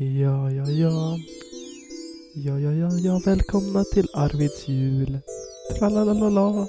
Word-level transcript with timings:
Ja, 0.00 0.50
ja, 0.50 0.64
ja. 0.70 1.18
Ja, 2.34 2.58
ja, 2.58 2.70
ja, 2.72 2.88
ja. 2.98 3.20
Välkomna 3.24 3.84
till 3.84 4.08
Arvids 4.14 4.68
jul. 4.68 5.18
Tralalala. 5.78 6.66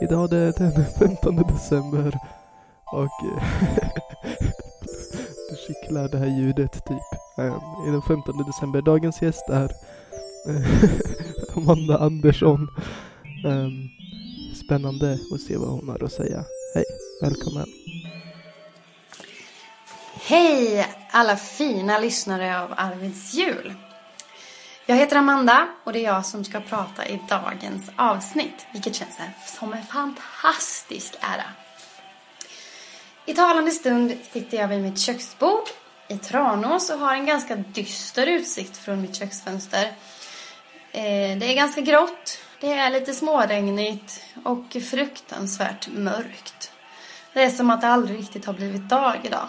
Idag 0.00 0.32
är 0.32 0.38
det 0.38 0.52
den 0.58 0.84
15 0.98 1.36
december. 1.36 2.18
Och 2.92 3.24
eh, 3.24 3.42
du 5.50 5.56
kittlar 5.66 6.08
det 6.08 6.18
här 6.18 6.38
ljudet 6.38 6.72
typ. 6.72 7.38
Um, 7.38 7.88
I 7.88 7.90
den 7.90 8.02
15 8.02 8.44
december. 8.46 8.82
Dagens 8.82 9.22
gäst 9.22 9.48
är 9.48 9.70
eh, 10.48 11.56
Amanda 11.56 11.98
Andersson. 11.98 12.68
Um, 13.44 13.88
spännande 14.64 15.18
att 15.34 15.40
se 15.40 15.56
vad 15.56 15.68
hon 15.68 15.88
har 15.88 16.04
att 16.04 16.12
säga. 16.12 16.44
Hej, 16.74 16.84
välkommen. 17.22 17.66
Hej 20.28 20.99
alla 21.10 21.36
fina 21.36 21.98
lyssnare 21.98 22.60
av 22.60 22.74
Arvids 22.76 23.34
jul. 23.34 23.74
Jag 24.86 24.96
heter 24.96 25.16
Amanda 25.16 25.68
och 25.84 25.92
det 25.92 25.98
är 25.98 26.04
jag 26.04 26.26
som 26.26 26.44
ska 26.44 26.60
prata 26.60 27.06
i 27.06 27.20
dagens 27.28 27.90
avsnitt, 27.96 28.66
vilket 28.72 28.94
känns 28.94 29.18
som 29.58 29.72
en 29.72 29.86
fantastisk 29.86 31.14
ära. 31.20 31.44
I 33.26 33.34
talande 33.34 33.70
stund 33.70 34.18
sitter 34.32 34.58
jag 34.58 34.68
vid 34.68 34.82
mitt 34.82 34.98
köksbord 34.98 35.68
i 36.08 36.16
Tranås 36.16 36.90
och 36.90 36.98
har 36.98 37.14
en 37.14 37.26
ganska 37.26 37.56
dyster 37.56 38.26
utsikt 38.26 38.76
från 38.76 39.02
mitt 39.02 39.16
köksfönster. 39.16 39.84
Eh, 40.92 41.38
det 41.38 41.46
är 41.46 41.54
ganska 41.54 41.80
grått, 41.80 42.38
det 42.60 42.72
är 42.72 42.90
lite 42.90 43.14
småregnigt 43.14 44.22
och 44.44 44.76
fruktansvärt 44.90 45.88
mörkt. 45.88 46.72
Det 47.32 47.42
är 47.42 47.50
som 47.50 47.70
att 47.70 47.80
det 47.80 47.88
aldrig 47.88 48.18
riktigt 48.18 48.44
har 48.44 48.52
blivit 48.52 48.88
dag 48.88 49.16
idag. 49.24 49.48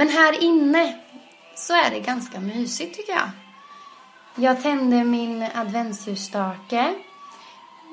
Men 0.00 0.08
här 0.08 0.42
inne 0.42 0.98
så 1.54 1.72
är 1.72 1.90
det 1.90 2.00
ganska 2.00 2.40
mysigt 2.40 2.96
tycker 2.96 3.12
jag. 3.12 3.30
Jag 4.34 4.62
tände 4.62 5.04
min 5.04 5.42
adventsljusstake 5.54 6.94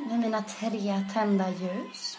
med 0.09 0.20
mina 0.20 0.42
tre 0.42 1.06
tända 1.14 1.50
ljus. 1.50 2.17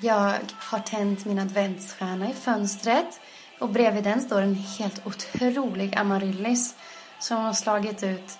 Jag 0.00 0.34
har 0.58 0.78
tänt 0.78 1.24
min 1.24 1.38
adventsstjärna 1.38 2.30
i 2.30 2.34
fönstret 2.34 3.20
och 3.58 3.68
bredvid 3.68 4.04
den 4.04 4.20
står 4.20 4.42
en 4.42 4.54
helt 4.54 5.06
otrolig 5.06 5.96
amaryllis 5.96 6.74
som 7.18 7.36
har 7.36 7.52
slagit 7.52 8.02
ut 8.02 8.38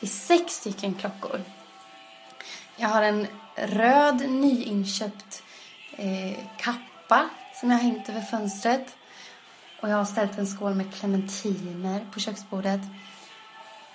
i 0.00 0.06
sex 0.06 0.54
stycken 0.54 0.94
klockor. 0.94 1.40
Jag 2.76 2.88
har 2.88 3.02
en 3.02 3.26
röd 3.56 4.30
nyinköpt 4.30 5.42
eh, 5.96 6.38
kappa 6.58 7.28
som 7.54 7.70
jag 7.70 7.78
har 7.78 7.84
hängt 7.84 8.08
över 8.08 8.20
fönstret. 8.20 8.96
Och 9.82 9.88
jag 9.88 9.96
har 9.96 10.04
ställt 10.04 10.38
en 10.38 10.46
skål 10.46 10.74
med 10.74 10.94
clementiner 10.94 12.06
på 12.12 12.20
köksbordet. 12.20 12.80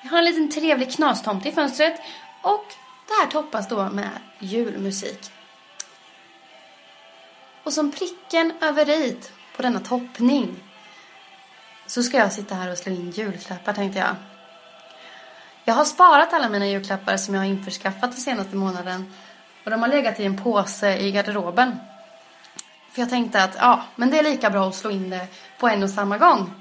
Jag 0.01 0.09
har 0.09 0.17
en 0.17 0.25
liten 0.25 0.51
trevlig 0.51 0.91
knastomte 0.91 1.49
i 1.49 1.51
fönstret. 1.51 2.01
Och 2.41 2.65
det 3.07 3.13
här 3.13 3.31
toppas 3.31 3.67
då 3.67 3.89
med 3.89 4.09
julmusik. 4.39 5.31
Och 7.63 7.73
som 7.73 7.91
pricken 7.91 8.53
över 8.61 8.89
i 8.89 9.17
på 9.55 9.61
denna 9.61 9.79
toppning 9.79 10.63
så 11.85 12.03
ska 12.03 12.17
jag 12.17 12.33
sitta 12.33 12.55
här 12.55 12.71
och 12.71 12.77
slå 12.77 12.91
in 12.91 13.11
julklappar 13.11 13.73
tänkte 13.73 13.99
jag. 13.99 14.15
Jag 15.63 15.73
har 15.73 15.85
sparat 15.85 16.33
alla 16.33 16.49
mina 16.49 16.67
julklappar 16.67 17.17
som 17.17 17.33
jag 17.33 17.41
har 17.41 17.47
införskaffat 17.47 18.11
den 18.11 18.21
senaste 18.21 18.55
månaden 18.55 19.13
och 19.63 19.71
de 19.71 19.81
har 19.81 19.87
legat 19.87 20.19
i 20.19 20.25
en 20.25 20.43
påse 20.43 20.97
i 20.97 21.11
garderoben. 21.11 21.77
För 22.97 23.01
jag 23.01 23.09
tänkte 23.09 23.43
att 23.43 23.55
ja, 23.59 23.83
men 23.95 24.09
det 24.09 24.19
är 24.19 24.23
lika 24.23 24.49
bra 24.49 24.67
att 24.67 24.75
slå 24.75 24.91
in 24.91 25.09
det 25.09 25.27
på 25.59 25.67
en 25.67 25.83
och 25.83 25.89
samma 25.89 26.17
gång. 26.17 26.51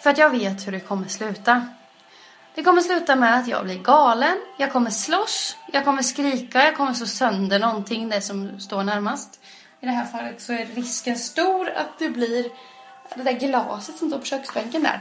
För 0.00 0.10
att 0.10 0.18
jag 0.18 0.30
vet 0.30 0.66
hur 0.66 0.72
det 0.72 0.80
kommer 0.80 1.08
sluta. 1.08 1.66
Det 2.54 2.62
kommer 2.62 2.82
sluta 2.82 3.16
med 3.16 3.38
att 3.38 3.48
jag 3.48 3.64
blir 3.64 3.78
galen, 3.78 4.36
jag 4.58 4.72
kommer 4.72 4.90
slåss, 4.90 5.56
jag 5.72 5.84
kommer 5.84 6.02
skrika, 6.02 6.64
jag 6.64 6.76
kommer 6.76 6.92
slå 6.94 7.06
sönder 7.06 7.58
någonting, 7.58 8.08
det 8.08 8.20
som 8.20 8.60
står 8.60 8.84
närmast. 8.84 9.40
I 9.80 9.86
det 9.86 9.92
här 9.92 10.04
fallet 10.04 10.42
så 10.42 10.52
är 10.52 10.66
risken 10.66 11.18
stor 11.18 11.70
att 11.70 11.98
det 11.98 12.08
blir 12.08 12.44
det 13.14 13.22
där 13.22 13.32
glaset 13.32 13.96
som 13.96 14.08
står 14.08 14.18
på 14.18 14.24
köksbänken 14.24 14.82
där. 14.82 15.00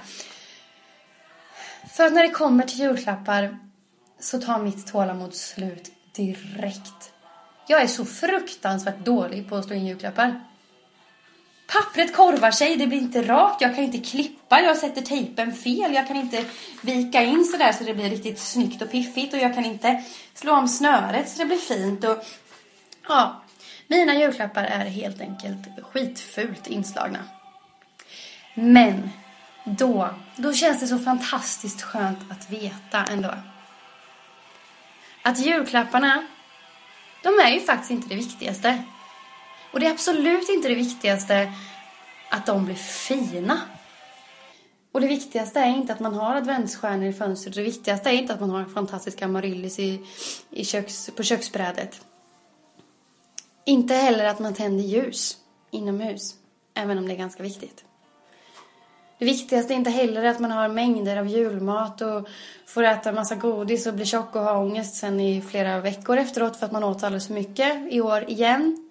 För 1.93 2.05
att 2.05 2.13
när 2.13 2.23
det 2.23 2.29
kommer 2.29 2.63
till 2.63 2.79
julklappar 2.79 3.57
så 4.19 4.41
tar 4.41 4.59
mitt 4.59 4.87
tålamod 4.87 5.35
slut 5.35 5.91
direkt. 6.15 7.13
Jag 7.67 7.81
är 7.81 7.87
så 7.87 8.05
fruktansvärt 8.05 9.05
dålig 9.05 9.49
på 9.49 9.55
att 9.55 9.65
slå 9.65 9.75
in 9.75 9.85
julklappar. 9.85 10.50
Pappret 11.71 12.15
korvar 12.15 12.51
sig, 12.51 12.77
det 12.77 12.87
blir 12.87 12.97
inte 12.97 13.21
rakt, 13.21 13.61
jag 13.61 13.75
kan 13.75 13.83
inte 13.83 13.97
klippa, 13.97 14.61
jag 14.61 14.77
sätter 14.77 15.01
tejpen 15.01 15.53
fel, 15.53 15.93
jag 15.93 16.07
kan 16.07 16.15
inte 16.15 16.45
vika 16.81 17.23
in 17.23 17.45
sådär 17.45 17.71
så 17.71 17.83
det 17.83 17.93
blir 17.93 18.09
riktigt 18.09 18.39
snyggt 18.39 18.81
och 18.81 18.91
piffigt 18.91 19.33
och 19.33 19.39
jag 19.39 19.55
kan 19.55 19.65
inte 19.65 20.03
slå 20.33 20.53
om 20.53 20.67
snöret 20.67 21.29
så 21.29 21.37
det 21.37 21.45
blir 21.45 21.57
fint 21.57 22.03
och 22.03 22.25
ja, 23.07 23.43
mina 23.87 24.15
julklappar 24.15 24.63
är 24.63 24.85
helt 24.85 25.21
enkelt 25.21 25.67
skitfult 25.81 26.67
inslagna. 26.67 27.19
Men 28.53 29.09
då, 29.63 30.09
då 30.35 30.53
känns 30.53 30.79
det 30.79 30.87
så 30.87 30.99
fantastiskt 30.99 31.81
skönt 31.81 32.31
att 32.31 32.49
veta 32.49 33.03
ändå. 33.11 33.33
Att 35.21 35.39
julklapparna, 35.39 36.27
de 37.23 37.29
är 37.29 37.49
ju 37.49 37.59
faktiskt 37.59 37.91
inte 37.91 38.09
det 38.09 38.15
viktigaste. 38.15 38.83
Och 39.71 39.79
det 39.79 39.85
är 39.85 39.91
absolut 39.91 40.49
inte 40.49 40.67
det 40.67 40.75
viktigaste 40.75 41.53
att 42.29 42.45
de 42.45 42.65
blir 42.65 42.75
fina. 42.75 43.61
Och 44.91 45.01
det 45.01 45.07
viktigaste 45.07 45.59
är 45.59 45.69
inte 45.69 45.93
att 45.93 45.99
man 45.99 46.13
har 46.13 46.35
adventsstjärnor 46.35 47.05
i 47.05 47.13
fönstret. 47.13 47.55
Det 47.55 47.63
viktigaste 47.63 48.09
är 48.09 48.13
inte 48.13 48.33
att 48.33 48.39
man 48.39 48.49
har 48.49 48.65
fantastiska 48.65 49.25
amaryllis 49.25 49.79
i, 49.79 50.05
i 50.49 50.65
köks, 50.65 51.09
på 51.15 51.23
köksbrädet. 51.23 52.05
Inte 53.65 53.93
heller 53.93 54.25
att 54.25 54.39
man 54.39 54.53
tänder 54.53 54.83
ljus 54.83 55.37
inomhus, 55.71 56.35
även 56.73 56.97
om 56.97 57.07
det 57.07 57.13
är 57.13 57.17
ganska 57.17 57.43
viktigt. 57.43 57.83
Det 59.19 59.25
viktigaste 59.25 59.73
är 59.73 59.75
inte 59.75 59.89
heller 59.89 60.23
att 60.23 60.39
man 60.39 60.51
har 60.51 60.67
mängder 60.67 61.17
av 61.17 61.27
julmat 61.27 62.01
och 62.01 62.27
får 62.65 62.83
äta 62.83 63.11
massa 63.11 63.35
godis 63.35 63.87
och 63.87 63.93
blir 63.93 64.05
tjock 64.05 64.35
och 64.35 64.41
har 64.41 64.55
ångest 64.55 64.95
sen 64.95 65.19
i 65.19 65.41
flera 65.41 65.79
veckor 65.79 66.17
efteråt 66.17 66.57
för 66.57 66.65
att 66.65 66.71
man 66.71 66.83
åt 66.83 67.03
alldeles 67.03 67.27
för 67.27 67.33
mycket 67.33 67.93
i 67.93 68.01
år 68.01 68.29
igen. 68.29 68.90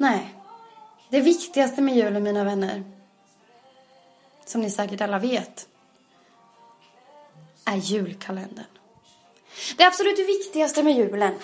Nej. 0.00 0.34
Det 1.08 1.20
viktigaste 1.20 1.82
med 1.82 1.96
julen, 1.96 2.22
mina 2.22 2.44
vänner, 2.44 2.84
som 4.44 4.60
ni 4.60 4.70
säkert 4.70 5.00
alla 5.00 5.18
vet, 5.18 5.68
är 7.64 7.76
julkalendern. 7.76 8.64
Det 9.76 9.84
absolut 9.84 10.18
viktigaste 10.18 10.82
med 10.82 10.96
julen, 10.96 11.34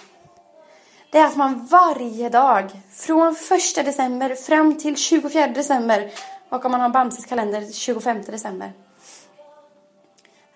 det 1.11 1.19
är 1.19 1.27
att 1.27 1.37
man 1.37 1.67
varje 1.67 2.29
dag, 2.29 2.71
från 2.93 3.35
första 3.35 3.83
december 3.83 4.35
fram 4.35 4.79
till 4.79 4.97
24 4.97 5.47
december, 5.47 6.11
och 6.49 6.65
om 6.65 6.73
man 6.73 6.81
har 6.81 6.89
Bamses 6.89 7.27
kalender 7.27 7.73
25 7.73 8.23
december, 8.23 8.73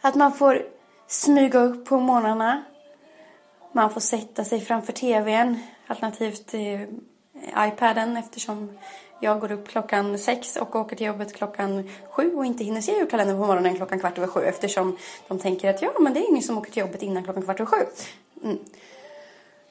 att 0.01 0.15
man 0.15 0.33
får 0.33 0.63
smyga 1.07 1.59
upp 1.59 1.85
på 1.85 2.01
morgnarna, 2.01 2.65
man 3.73 3.91
får 3.91 4.01
sätta 4.01 4.45
sig 4.45 4.61
framför 4.61 4.93
tvn, 4.93 5.59
alternativt 5.87 6.55
eh, 6.55 6.89
Eh, 7.43 7.69
iPaden 7.69 8.17
eftersom 8.17 8.79
jag 9.21 9.41
går 9.41 9.53
upp 9.53 9.69
klockan 9.69 10.19
sex 10.19 10.57
och 10.57 10.77
åker 10.77 10.97
till 10.97 11.07
jobbet 11.07 11.35
klockan 11.35 11.91
sju 12.11 12.35
och 12.35 12.45
inte 12.45 12.65
hinner 12.65 12.81
se 12.81 12.93
julkalendern 12.93 13.37
på 13.39 13.47
morgonen 13.47 13.77
klockan 13.77 14.01
kvart 14.01 14.19
över 14.19 14.29
sju 14.29 14.41
eftersom 14.41 14.97
de 15.29 15.39
tänker 15.39 15.71
att 15.71 15.83
ja, 15.83 15.93
men 16.01 16.15
det 16.15 16.21
är 16.21 16.31
ingen 16.31 16.43
som 16.43 16.59
åker 16.59 16.73
till 16.73 16.81
jobbet 16.81 17.03
innan 17.03 17.25
klockan 17.25 17.43
kvart 17.43 17.61
över 17.61 17.71
sju. 17.71 17.87
Mm. 18.45 18.59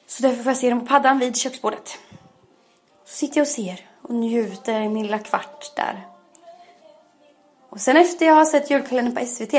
Så 0.06 0.22
därför 0.22 0.42
får 0.42 0.50
jag 0.50 0.56
se 0.56 0.68
den 0.68 0.80
på 0.80 0.86
paddan 0.86 1.18
vid 1.18 1.36
köksbordet. 1.36 1.98
Så 3.04 3.16
sitter 3.16 3.38
jag 3.38 3.44
och 3.44 3.48
ser 3.48 3.86
och 4.02 4.14
njuter 4.14 4.80
i 4.80 4.88
min 4.88 5.02
lilla 5.02 5.18
kvart 5.18 5.76
där. 5.76 6.06
Och 7.68 7.80
sen 7.80 7.96
efter 7.96 8.26
jag 8.26 8.34
har 8.34 8.44
sett 8.44 8.70
julkalendern 8.70 9.14
på 9.14 9.26
SVT 9.26 9.54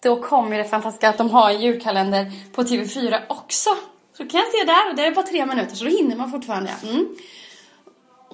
då 0.00 0.22
kommer 0.22 0.58
det 0.58 0.64
fantastiska 0.64 1.08
att 1.08 1.18
de 1.18 1.30
har 1.30 1.50
en 1.50 1.60
julkalender 1.60 2.32
på 2.52 2.62
TV4 2.62 3.20
också. 3.28 3.70
Så 4.16 4.28
kan 4.28 4.40
jag 4.40 4.52
se 4.52 4.64
där 4.66 4.90
och 4.90 4.96
det 4.96 5.06
är 5.06 5.14
bara 5.14 5.26
tre 5.26 5.46
minuter 5.46 5.76
så 5.76 5.84
då 5.84 5.90
hinner 5.90 6.16
man 6.16 6.30
fortfarande. 6.30 6.70
Mm. 6.82 7.16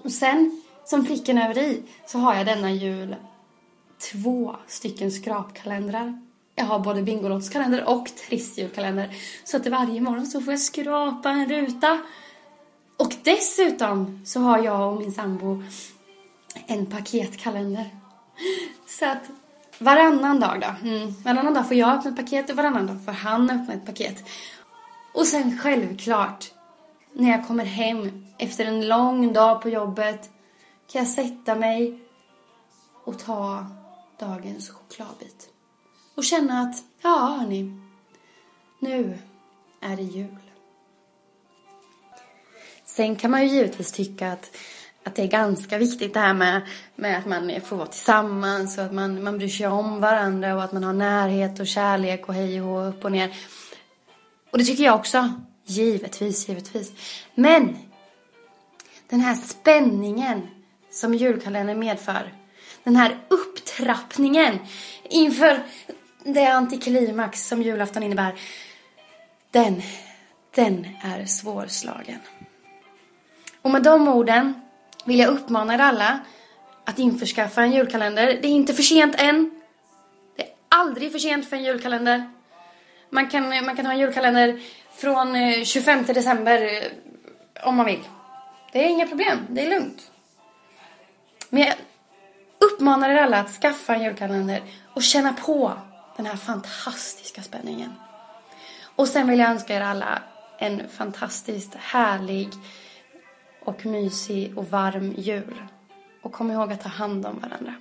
Och 0.05 0.13
sen, 0.13 0.63
som 0.85 1.07
pricken 1.07 1.39
över 1.39 1.59
i, 1.59 1.83
så 2.07 2.19
har 2.19 2.35
jag 2.35 2.47
denna 2.47 2.73
jul 2.73 3.17
två 4.13 4.57
stycken 4.67 5.13
skrapkalendrar. 5.13 6.21
Jag 6.55 6.65
har 6.65 6.79
både 6.79 7.03
Bingolottskalender 7.03 7.89
och 7.89 8.07
Trissjulkalender. 8.17 9.17
Så 9.45 9.57
att 9.57 9.67
varje 9.67 10.01
morgon 10.01 10.27
så 10.27 10.41
får 10.41 10.53
jag 10.53 10.61
skrapa 10.61 11.31
en 11.31 11.49
ruta. 11.49 12.01
Och 12.97 13.15
dessutom 13.23 14.23
så 14.25 14.41
har 14.41 14.59
jag 14.59 14.93
och 14.93 15.01
min 15.01 15.13
sambo 15.13 15.63
en 16.67 16.87
paketkalender. 16.87 17.91
Så 18.87 19.07
att 19.07 19.31
varannan 19.79 20.41
dag 20.41 20.61
då. 20.61 20.89
Mm, 20.89 21.15
varannan 21.25 21.55
dag 21.55 21.69
får 21.69 21.77
jag 21.77 21.99
öppna 21.99 22.11
ett 22.11 22.17
paket 22.17 22.51
och 22.51 22.57
varannan 22.57 22.87
dag 22.87 23.05
får 23.05 23.13
han 23.13 23.51
öppna 23.51 23.75
ett 23.75 23.87
paket. 23.87 24.25
Och 25.15 25.27
sen 25.27 25.59
självklart, 25.59 26.51
när 27.13 27.31
jag 27.31 27.47
kommer 27.47 27.65
hem 27.65 28.27
efter 28.39 28.65
en 28.65 28.89
lång 28.89 29.33
dag 29.33 29.63
på 29.63 29.69
jobbet 29.69 30.31
kan 30.93 30.99
jag 30.99 31.09
sätta 31.09 31.55
mig 31.55 31.99
och 33.05 33.19
ta 33.19 33.67
dagens 34.19 34.71
chokladbit. 34.71 35.49
Och 36.15 36.25
känna 36.25 36.61
att, 36.61 36.77
ja 37.03 37.37
hörni, 37.41 37.81
nu 38.79 39.19
är 39.81 39.97
det 39.97 40.03
jul. 40.03 40.37
Sen 42.85 43.17
kan 43.17 43.31
man 43.31 43.43
ju 43.43 43.49
givetvis 43.49 43.93
tycka 43.93 44.33
att, 44.33 44.57
att 45.05 45.15
det 45.15 45.23
är 45.23 45.27
ganska 45.27 45.79
viktigt 45.79 46.15
det 46.15 46.21
här 46.21 46.35
med, 46.35 46.63
med 46.97 47.19
att 47.19 47.27
man 47.27 47.61
får 47.61 47.77
vara 47.77 47.87
tillsammans 47.87 48.79
och 48.79 48.85
att 48.85 48.93
man, 48.93 49.23
man 49.23 49.39
bryr 49.39 49.49
sig 49.49 49.67
om 49.67 50.01
varandra 50.01 50.55
och 50.55 50.63
att 50.63 50.73
man 50.73 50.85
har 50.85 50.93
närhet 50.93 51.61
och 51.61 51.67
kärlek 51.67 52.29
och 52.29 52.35
hej 52.35 52.63
och 52.63 52.89
upp 52.89 53.05
och 53.05 53.13
ner. 53.13 53.37
Och 54.51 54.59
det 54.59 54.65
tycker 54.65 54.85
jag 54.85 54.95
också. 54.95 55.33
Givetvis, 55.71 56.49
givetvis. 56.49 56.93
Men 57.35 57.79
den 59.09 59.21
här 59.21 59.35
spänningen 59.35 60.49
som 60.91 61.15
julkalendern 61.15 61.79
medför. 61.79 62.35
Den 62.85 62.97
här 62.97 63.19
upptrappningen 63.29 64.59
inför 65.03 65.63
det 66.25 66.47
antiklimax 66.47 67.49
som 67.49 67.63
julafton 67.63 68.03
innebär. 68.03 68.35
Den, 69.51 69.83
den 70.55 70.87
är 71.03 71.27
svårslagen. 71.27 72.19
Och 73.63 73.71
med 73.71 73.83
de 73.83 74.09
orden 74.09 74.55
vill 75.05 75.19
jag 75.19 75.29
uppmana 75.29 75.75
er 75.75 75.79
alla 75.79 76.21
att 76.85 76.99
införskaffa 76.99 77.63
en 77.63 77.73
julkalender. 77.73 78.27
Det 78.27 78.49
är 78.49 78.53
inte 78.53 78.75
för 78.75 78.83
sent 78.83 79.15
än. 79.19 79.51
Det 80.37 80.43
är 80.43 80.49
aldrig 80.69 81.13
för 81.13 81.19
sent 81.19 81.49
för 81.49 81.57
en 81.57 81.65
julkalender. 81.65 82.31
Man 83.11 83.29
kan, 83.29 83.49
man 83.49 83.77
kan 83.77 83.87
ha 83.87 83.93
en 83.93 83.99
julkalender 83.99 84.61
från 84.93 85.37
eh, 85.37 85.65
25 85.65 86.05
december 86.05 86.63
eh, 86.63 87.69
om 87.69 87.77
man 87.77 87.87
vill. 87.87 88.05
Det 88.73 88.85
är 88.85 88.89
inga 88.89 89.07
problem, 89.07 89.39
det 89.49 89.67
är 89.67 89.71
lugnt. 89.71 90.11
Men 91.49 91.63
jag 91.63 91.75
uppmanar 92.59 93.11
er 93.11 93.17
alla 93.17 93.41
att 93.41 93.51
skaffa 93.51 93.95
en 93.95 94.03
julkalender 94.03 94.63
och 94.95 95.03
känna 95.03 95.33
på 95.33 95.73
den 96.17 96.27
här 96.27 96.37
fantastiska 96.37 97.43
spänningen. 97.43 97.93
Och 98.97 99.09
sen 99.09 99.29
vill 99.29 99.39
jag 99.39 99.51
önska 99.51 99.77
er 99.77 99.81
alla 99.81 100.23
en 100.59 100.89
fantastiskt 100.89 101.75
härlig 101.75 102.49
och 103.61 103.87
mysig 103.87 104.59
och 104.59 104.71
varm 104.71 105.15
jul. 105.17 105.63
Och 106.23 106.33
kom 106.33 106.51
ihåg 106.51 106.73
att 106.73 106.83
ta 106.83 106.89
hand 106.89 107.27
om 107.27 107.39
varandra. 107.41 107.75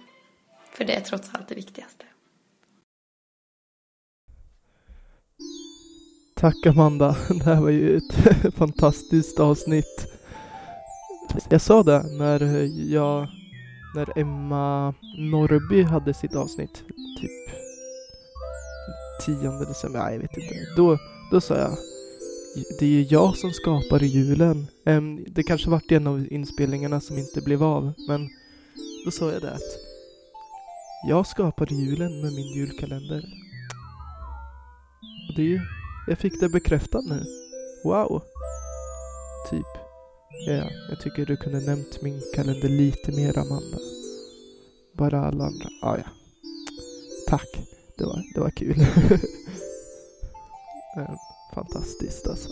För 0.72 0.86
det 0.86 0.96
är 0.96 1.02
trots 1.02 1.30
allt 1.34 1.48
det 1.48 1.56
viktigaste. 1.56 2.06
Tack 6.40 6.66
Amanda, 6.66 7.16
det 7.30 7.44
här 7.44 7.62
var 7.62 7.70
ju 7.70 7.98
ett 7.98 8.54
fantastiskt 8.56 9.40
avsnitt. 9.40 10.08
Jag 11.50 11.62
sa 11.62 11.84
det 11.84 12.04
när 12.18 12.70
jag, 12.94 13.28
när 13.96 14.20
Emma 14.20 14.94
Norrby 15.18 15.84
hade 15.84 16.14
sitt 16.14 16.36
avsnitt, 16.36 16.84
typ 17.22 17.32
10 19.26 19.52
december, 19.52 20.00
nej 20.00 20.14
jag 20.14 20.22
vet 20.22 20.38
inte. 20.38 20.56
Då, 20.76 20.98
då 21.32 21.42
sa 21.42 21.58
jag, 21.58 21.78
det 22.80 22.86
är 22.86 22.90
ju 22.90 23.02
jag 23.02 23.38
som 23.38 23.52
skapar 23.52 24.00
julen. 24.00 24.68
Det 25.28 25.44
kanske 25.44 25.70
vart 25.70 25.92
en 25.92 26.08
av 26.08 26.28
inspelningarna 26.34 27.02
som 27.02 27.18
inte 27.18 27.42
blev 27.42 27.64
av, 27.64 27.94
men 28.08 28.30
då 29.06 29.12
sa 29.12 29.32
jag 29.32 29.42
det 29.42 29.52
att 29.52 29.78
jag 31.10 31.28
skapar 31.28 31.68
julen 31.74 32.22
med 32.22 32.34
min 32.34 32.54
julkalender. 32.54 33.24
Och 35.30 35.36
det 35.36 35.42
är 35.42 35.46
ju 35.46 35.60
jag 36.10 36.18
fick 36.20 36.40
det 36.40 36.50
bekräftat 36.50 37.06
nu. 37.06 37.26
Wow! 37.84 38.22
Typ. 39.50 39.66
Ja, 40.48 40.70
jag 40.90 41.02
tycker 41.02 41.26
du 41.26 41.38
kunde 41.38 41.60
nämnt 41.60 42.02
min 42.02 42.22
kalender 42.36 42.70
lite 42.70 43.12
mer, 43.12 43.38
Amanda. 43.38 43.78
Bara 44.94 45.26
alla 45.26 45.44
andra. 45.44 45.70
Ah, 45.82 45.98
ja. 45.98 46.04
Tack. 47.28 47.50
Det 47.98 48.04
var, 48.04 48.24
det 48.34 48.40
var 48.40 48.50
kul. 48.50 48.76
Fantastiskt 51.56 52.28
alltså. 52.28 52.50